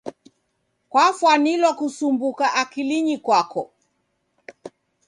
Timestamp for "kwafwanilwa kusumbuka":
0.91-2.45